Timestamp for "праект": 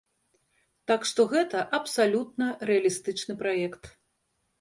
3.43-3.83